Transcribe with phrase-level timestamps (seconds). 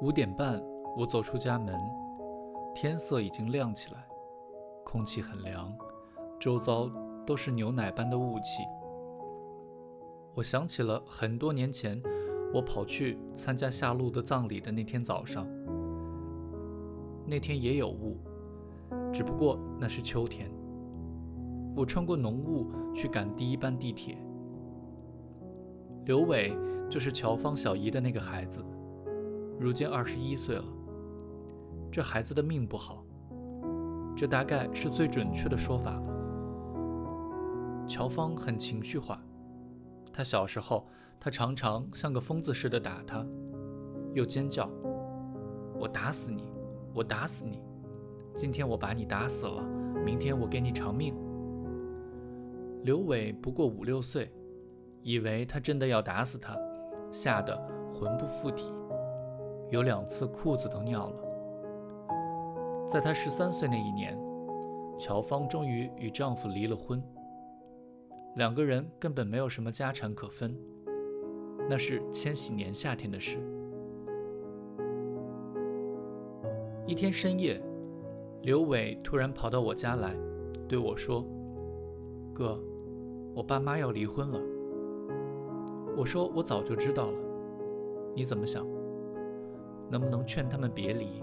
[0.00, 0.62] 五点半，
[0.96, 1.74] 我走出家门，
[2.74, 4.06] 天色已经亮起来，
[4.84, 5.76] 空气很凉，
[6.38, 6.88] 周遭
[7.26, 8.62] 都是牛奶般的雾气。
[10.34, 12.00] 我想起了很多年前，
[12.52, 15.46] 我跑去参加夏露的葬礼的那天早上，
[17.26, 18.18] 那天也有雾，
[19.12, 20.50] 只不过那是秋天。
[21.76, 24.18] 我穿过浓雾去赶第一班地铁。
[26.06, 26.56] 刘伟
[26.88, 28.64] 就是乔芳小姨的那个孩子。
[29.60, 30.64] 如今二十一岁了，
[31.92, 33.04] 这孩子的命不好，
[34.16, 36.02] 这大概是最准确的说法了。
[37.86, 39.22] 乔芳很情绪化，
[40.12, 40.86] 她小时候，
[41.20, 43.26] 他常常像个疯子似的打他，
[44.14, 44.70] 又尖叫
[45.78, 46.52] ：“我打死你，
[46.94, 47.60] 我打死你！
[48.34, 49.62] 今天我把你打死了，
[50.04, 51.14] 明天我给你偿命。”
[52.84, 54.32] 刘伟不过五六岁，
[55.02, 56.56] 以为他真的要打死他，
[57.10, 57.56] 吓得
[57.92, 58.72] 魂不附体。
[59.70, 61.16] 有两次裤子都尿了。
[62.88, 64.18] 在她十三岁那一年，
[64.98, 67.02] 乔芳终于与丈夫离了婚。
[68.36, 70.56] 两个人根本没有什么家产可分，
[71.68, 73.38] 那是千禧年夏天的事。
[76.86, 77.62] 一天深夜，
[78.42, 80.16] 刘伟突然跑到我家来，
[80.66, 81.22] 对我说
[82.32, 82.58] ：“哥，
[83.34, 84.40] 我爸妈要离婚了。”
[85.94, 87.18] 我说：“我早就知道了，
[88.14, 88.66] 你怎么想？”
[89.90, 91.22] 能不能劝他们别离？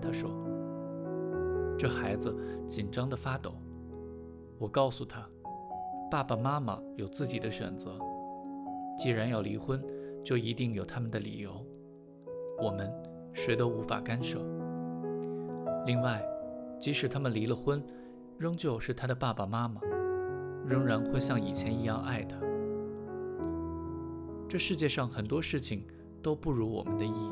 [0.00, 0.30] 他说
[1.76, 2.34] ：“这孩子
[2.66, 3.52] 紧张的发抖。”
[4.58, 5.28] 我告诉他
[6.10, 7.98] ：“爸爸妈妈有自己的选择，
[8.98, 9.80] 既然要离婚，
[10.24, 11.64] 就一定有他们的理由，
[12.60, 12.92] 我们
[13.32, 14.40] 谁都无法干涉。
[15.86, 16.20] 另外，
[16.80, 17.80] 即使他们离了婚，
[18.36, 19.80] 仍旧是他的爸爸妈妈，
[20.66, 22.36] 仍然会像以前一样爱他。
[24.48, 25.86] 这世界上很多事情
[26.20, 27.30] 都不如我们的意。”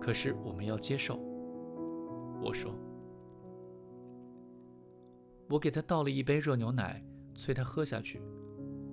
[0.00, 1.18] 可是我们要接受，
[2.42, 2.74] 我说。
[5.48, 7.02] 我给他倒了一杯热牛奶，
[7.34, 8.22] 催他喝下去，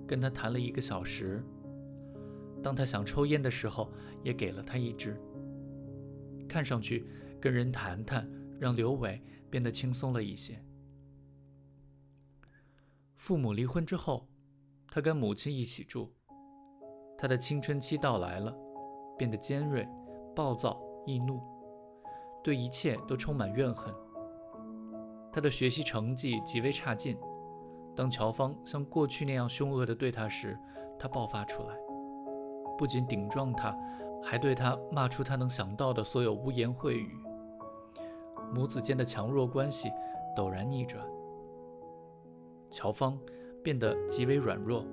[0.06, 1.42] 跟他谈了一个小时。
[2.62, 3.92] 当他想抽烟的时候，
[4.22, 5.20] 也给了他一支。
[6.48, 7.06] 看上去
[7.40, 10.62] 跟人谈谈，让刘伟变得轻松了一些。
[13.16, 14.28] 父母离婚之后，
[14.90, 16.12] 他跟母亲一起住。
[17.18, 18.54] 他的青春期到来了，
[19.18, 19.86] 变得尖锐、
[20.34, 20.80] 暴躁。
[21.04, 21.40] 易怒，
[22.44, 23.92] 对一切都充满怨恨。
[25.32, 27.18] 他的学习成绩极为差劲。
[27.96, 30.56] 当乔芳像过去那样凶恶地对他时，
[30.96, 31.76] 他爆发出来，
[32.82, 33.72] 不仅顶撞他，
[34.20, 37.16] 还对他骂出他能想到的所有污言秽语。
[38.52, 39.88] 母子间的强弱关系
[40.36, 41.00] 陡然逆转，
[42.72, 43.16] 乔芳
[43.62, 44.84] 变得极为软弱，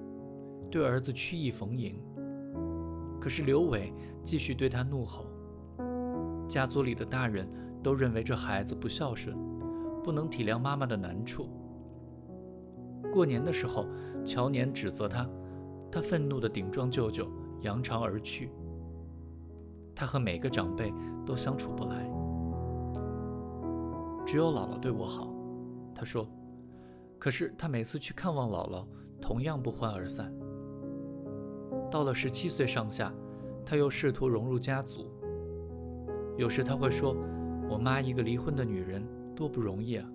[0.69, 1.99] 对儿子曲意逢迎。
[3.19, 3.91] 可是刘伟
[4.23, 5.25] 继续对他怒吼。
[6.47, 7.49] 家族里的大人
[7.81, 9.35] 都认为这孩子不孝顺，
[10.03, 11.49] 不能体谅妈妈的难处。
[13.11, 13.87] 过年的时候，
[14.23, 15.27] 乔年指责他，
[15.91, 17.27] 他愤怒地顶撞舅舅，
[17.61, 18.51] 扬长而去。
[19.95, 20.93] 他和每个长辈
[21.25, 22.09] 都相处不来，
[24.25, 25.33] 只有姥姥对我好。
[25.93, 26.25] 他说，
[27.17, 28.87] 可是他每次去看望姥姥，
[29.21, 30.33] 同样不欢而散。
[31.91, 33.13] 到了十七岁上下，
[33.65, 35.11] 他又试图融入家族。
[36.37, 37.13] 有时他会说
[37.69, 39.05] ：“我妈一个离婚的女人
[39.35, 40.09] 多不容易啊，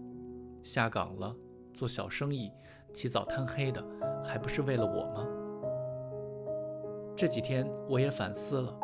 [0.62, 1.37] 下岗了，
[1.75, 2.50] 做小生意，
[2.94, 3.84] 起早贪黑的，
[4.25, 5.27] 还不是为了我吗？”
[7.16, 8.76] 这几天我也反思了，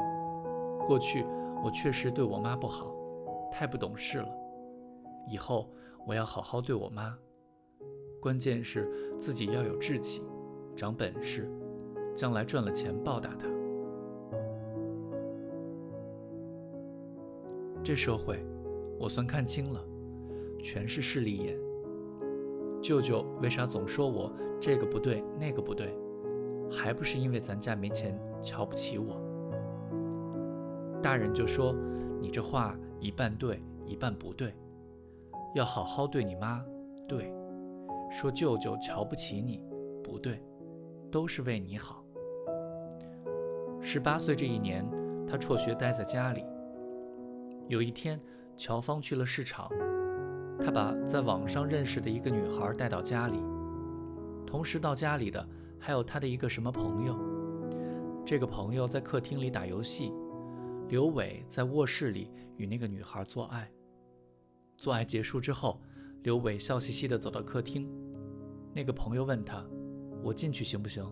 [0.87, 1.25] 过去
[1.65, 2.95] 我确实对我妈不好，
[3.51, 4.29] 太不懂事了。
[5.29, 5.69] 以后
[6.07, 7.19] 我要好好对我妈，
[8.21, 8.89] 关键是
[9.19, 10.23] 自己要有志气，
[10.77, 11.51] 长本事，
[12.15, 13.49] 将来赚了钱报答她。
[17.83, 18.45] 这社会，
[18.97, 19.85] 我算看清了，
[20.63, 21.59] 全是势利眼。
[22.81, 25.93] 舅舅为啥总说我这个不对那个不对，
[26.71, 29.21] 还不是因为咱家没钱，瞧不起我。
[31.03, 31.75] 大人就说
[32.21, 34.55] 你这话一半对一半不对，
[35.55, 36.65] 要好好对你妈，
[37.09, 37.33] 对；
[38.11, 39.63] 说舅舅瞧不起你，
[40.05, 40.43] 不对，
[41.11, 42.05] 都是为你好。
[43.81, 44.87] 十八岁这一年，
[45.27, 46.45] 他辍学待在家里。
[47.67, 48.21] 有一天，
[48.57, 49.71] 乔芳去了市场，
[50.61, 53.43] 他把在网上认识的一个女孩带到家里，
[54.47, 55.45] 同时到家里的
[55.81, 57.19] 还有他的一个什么朋友。
[58.25, 60.13] 这个朋友在客厅里打游戏，
[60.89, 63.69] 刘伟在卧室里与那个女孩做爱。
[64.77, 65.81] 做爱结束之后，
[66.23, 67.91] 刘伟笑嘻嘻地走到客厅。
[68.73, 69.67] 那个朋友问他
[70.23, 71.05] ：“我进去行不行？”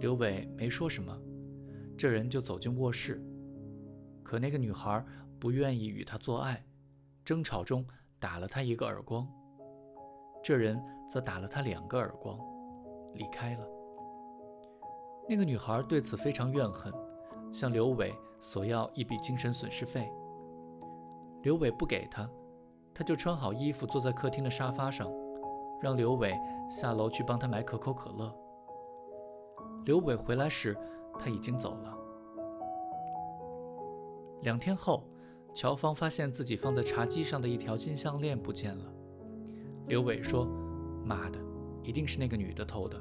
[0.00, 1.16] 刘伟没说什么，
[1.96, 3.22] 这人就走进卧室。
[4.22, 5.04] 可那个女孩
[5.38, 6.64] 不愿意与他做爱，
[7.24, 7.86] 争吵中
[8.18, 9.28] 打了他一个耳光。
[10.42, 12.38] 这人则打了他两个耳光，
[13.14, 13.66] 离开了。
[15.28, 16.92] 那个女孩对此非常怨恨，
[17.52, 20.10] 向刘伟索要一笔精神损失费。
[21.42, 22.28] 刘伟不给她，
[22.92, 25.10] 她就穿好衣服坐在客厅的沙发上，
[25.80, 26.34] 让刘伟
[26.68, 28.34] 下楼去帮她买可口可乐。
[29.84, 30.76] 刘伟回来时，
[31.18, 31.96] 他已经走了。
[34.42, 35.04] 两天后，
[35.54, 38.84] 乔芳发现自己放在茶几上的一条金项链不见了。
[39.86, 40.46] 刘伟说
[41.04, 41.38] ：“妈的，
[41.90, 42.96] 一定是那个女的偷的。”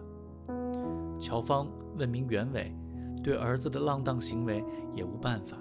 [1.21, 2.75] 乔芳问明原委，
[3.23, 4.63] 对儿子的浪荡行为
[4.95, 5.57] 也无办法，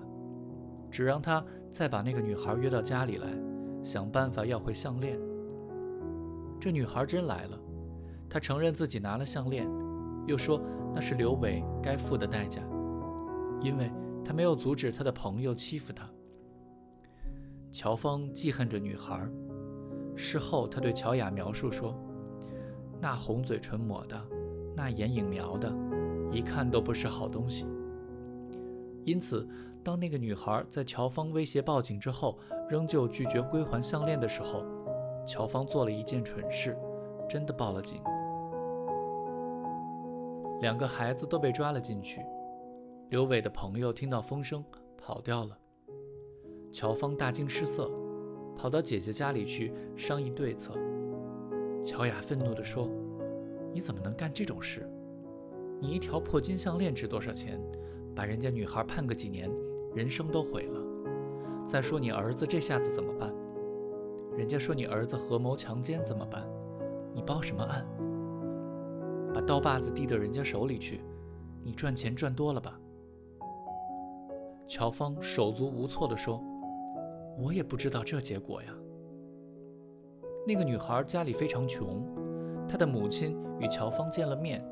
[0.90, 3.28] 只让他再把那个女孩约到家里来，
[3.84, 5.19] 想办法要回项链。
[6.58, 7.58] 这女孩真来了，
[8.30, 9.69] 她承认自己拿了项链，
[10.26, 10.58] 又说
[10.94, 12.62] 那是刘伟该付的代价，
[13.60, 13.92] 因为
[14.25, 16.08] 他没有阻止他的朋友欺负她。
[17.70, 19.28] 乔芳记恨着女孩。
[20.16, 21.94] 事后，他对乔雅描述说
[23.00, 24.21] ：“那红嘴唇抹的，
[24.75, 25.73] 那眼影描的，
[26.31, 27.67] 一看都不是好东西。”
[29.05, 29.49] 因此，
[29.83, 34.65] 当那个女孩在乔芳威胁报警之后，仍旧拒绝归还项链的时候，
[35.27, 36.77] 乔芳做了一件蠢事，
[37.29, 38.03] 真的报了警。
[40.61, 42.21] 两个孩子都被抓了进去。
[43.11, 44.62] 刘伟的朋友听到风声
[44.99, 45.56] 跑掉了，
[46.73, 47.91] 乔芳大惊失色。
[48.56, 50.75] 跑到姐姐家里去商议对策。
[51.82, 52.88] 乔雅愤怒地说
[53.72, 54.88] ：“你怎么能干这种事？
[55.80, 57.60] 你一条破金项链值多少钱？
[58.14, 59.50] 把人家女孩判个几年，
[59.94, 60.80] 人生都毁了。
[61.64, 63.32] 再说你儿子这下子怎么办？
[64.36, 66.44] 人家说你儿子合谋强奸怎么办？
[67.14, 67.86] 你报什么案？
[69.32, 71.00] 把刀把子递到人家手里去，
[71.62, 72.78] 你赚钱赚多了吧？”
[74.66, 76.42] 乔芳手足无措地说。
[77.40, 78.75] 我也不知道这结果呀。
[80.49, 82.03] 那个女孩家里非常穷，
[82.67, 84.65] 她的母亲与乔芳见了面，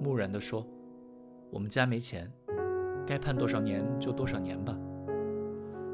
[0.00, 0.64] 木然地说
[1.50, 2.32] ：“我们家没钱，
[3.04, 4.78] 该判多少年就多少年吧。”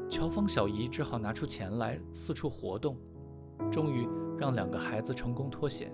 [0.07, 2.99] 乔芳小姨只好拿出钱来四处活动，
[3.71, 4.07] 终于
[4.37, 5.91] 让两个孩子成功脱险。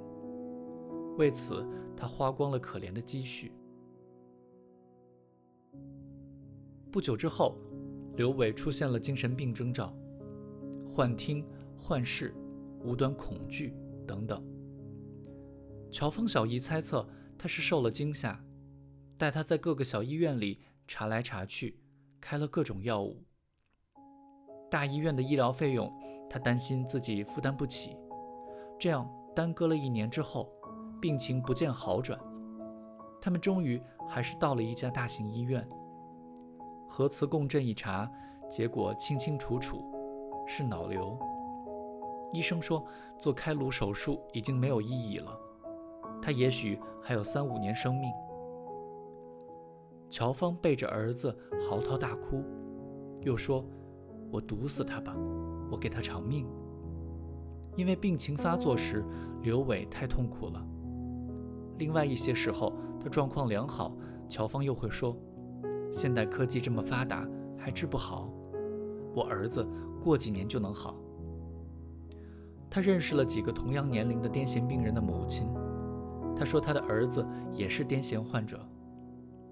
[1.18, 3.54] 为此，她花光了可怜的积蓄。
[6.92, 7.56] 不久之后，
[8.18, 9.96] 刘伟出现了精神病征兆。
[10.92, 11.48] 幻听、
[11.78, 12.36] 幻视、
[12.84, 13.76] 无端恐惧
[14.08, 14.44] 等等。
[15.92, 17.08] 乔峰小姨猜测
[17.38, 18.44] 他是受了惊吓，
[19.18, 21.80] 带他在各个小医院里查来查去，
[22.20, 23.24] 开了各种药物。
[24.70, 25.92] 大医院的医疗费用，
[26.30, 27.98] 他担心自己负担不起，
[28.80, 30.50] 这样耽搁了一年之后，
[31.02, 32.20] 病情不见好转。
[33.22, 35.68] 他们终于还是到了一家大型医院，
[36.88, 38.10] 核磁共振一查，
[38.50, 39.84] 结果清清楚楚。
[40.48, 41.18] 是脑瘤，
[42.34, 42.86] 医生说
[43.20, 45.38] 做开颅手术已经没有意义了，
[46.22, 48.12] 他也许还有三五年生命。
[50.10, 52.44] 乔芳背着儿子嚎啕大哭，
[53.22, 53.66] 又说
[54.32, 55.16] ：“我毒死他吧，
[55.72, 56.48] 我给他偿命。”
[57.78, 59.06] 因为病情发作时
[59.42, 60.62] 刘伟太痛苦了。
[61.78, 63.96] 另外一些时候他状况良好，
[64.28, 65.16] 乔芳又会说
[65.92, 68.30] ：“现代科技这么发达，还治不好。”
[69.16, 69.66] 我儿子
[70.02, 71.01] 过几年就能好。
[72.72, 75.48] 他认识了几个同样年龄的癫痫病人的母亲，
[76.36, 78.60] 他说他的儿子也是癫痫患者，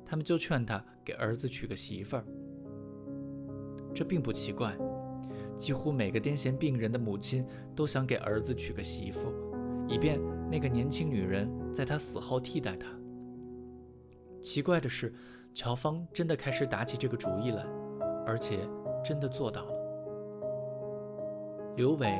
[0.03, 2.25] 他们就劝他给儿子娶个媳妇儿。
[3.93, 4.75] 这并不奇怪，
[5.55, 7.45] 几乎每个癫痫病人的母亲
[7.75, 9.31] 都想给儿子娶个媳妇，
[9.88, 12.88] 以便那个年轻女人在他死后替代他。
[14.41, 15.13] 奇怪的是，
[15.53, 17.63] 乔芳真的开始打起这个主意来，
[18.25, 18.67] 而且。
[19.01, 19.71] 真的做到了。
[21.77, 22.11] 刘伟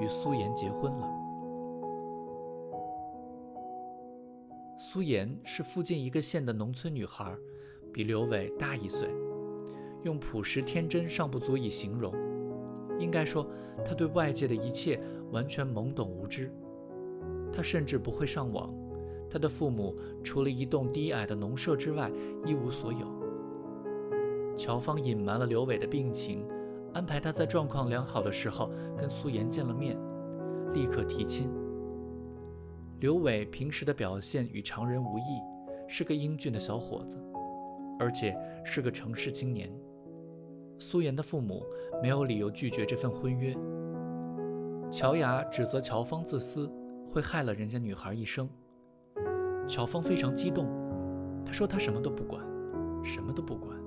[0.00, 1.08] 与苏妍结婚了。
[4.78, 7.36] 苏妍是附近一个县的农村女孩，
[7.92, 9.08] 比刘伟大一岁，
[10.02, 12.14] 用朴实天真尚不足以形容。
[12.98, 13.46] 应该说，
[13.84, 15.00] 她对外界的一切
[15.30, 16.50] 完全懵懂无知。
[17.52, 18.72] 她甚至不会上网。
[19.28, 22.10] 她的父母除了一栋低矮的农舍之外，
[22.46, 23.06] 一无所有。
[24.56, 26.44] 乔芳隐瞒了刘伟的病情，
[26.94, 29.96] 安排他在状况良好的时候跟苏妍见了面，
[30.72, 31.50] 立刻提亲。
[33.00, 35.40] 刘伟平时的表现与常人无异，
[35.86, 37.22] 是个英俊的小伙子，
[38.00, 39.72] 而且是个城市青年。
[40.80, 41.64] 苏妍的父母
[42.02, 43.56] 没有理由拒绝这份婚约。
[44.90, 46.68] 乔雅指责乔芳自私，
[47.12, 48.48] 会害了人家女孩一生。
[49.68, 50.66] 乔芳非常激动，
[51.44, 52.44] 她说她什么都不管，
[53.04, 53.77] 什么都不管。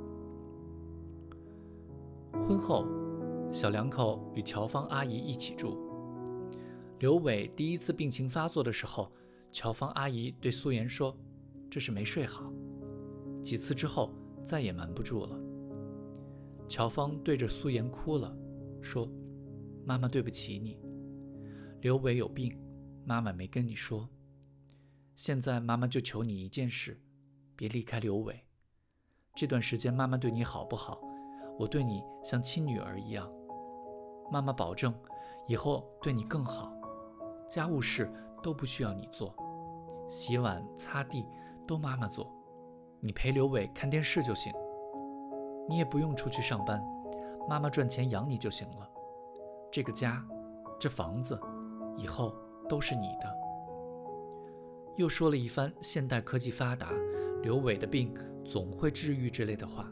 [2.34, 2.86] 婚后，
[3.52, 5.78] 小两口与乔芳阿姨一起住。
[7.00, 9.12] 刘伟第一次病情发作的时候，
[9.52, 11.18] 乔芳阿姨对苏妍说
[11.70, 12.52] ：“这是没睡好。”
[13.44, 14.14] 几次之后，
[14.46, 15.38] 再也瞒不住了。
[16.68, 18.36] 乔芳对着苏妍哭了，
[18.82, 19.12] 说
[19.86, 20.80] ：“妈妈对不起你。
[21.82, 22.56] 刘伟有病，
[23.04, 24.08] 妈妈没跟你说。
[25.16, 27.00] 现在妈妈就求你一件事，
[27.56, 28.40] 别离开刘伟。
[29.36, 31.02] 这段时间妈妈对你好不好？
[31.62, 33.32] 我对你像亲女儿一样。
[34.32, 34.92] 妈妈保证，
[35.46, 36.74] 以后对你更好。
[37.48, 39.32] 家务事都不需要你做，
[40.10, 41.24] 洗碗、擦地
[41.68, 42.34] 都妈妈做，
[43.00, 44.52] 你陪刘伟看电视就行。”
[45.70, 46.84] 你也不用出去上班，
[47.48, 48.90] 妈妈赚钱养你就行了。
[49.72, 50.26] 这个家，
[50.80, 51.40] 这房子，
[51.96, 52.34] 以后
[52.68, 53.38] 都是你的。
[54.96, 56.90] 又说了一番现代科技发达，
[57.44, 58.12] 刘伟的病
[58.44, 59.86] 总会治愈之类的话。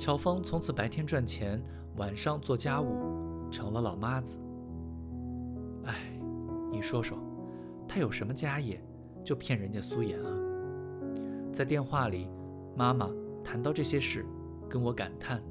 [0.00, 1.62] 乔峰从此白天赚钱，
[1.96, 4.40] 晚上做家务，成了老妈子。
[5.84, 5.94] 哎，
[6.72, 7.18] 你说说，
[7.86, 8.82] 他有什么家业，
[9.22, 10.32] 就骗人家苏妍啊？
[11.52, 12.30] 在电话里，
[12.74, 13.10] 妈妈
[13.44, 14.24] 谈到这些事。
[14.70, 15.42] 跟我感叹。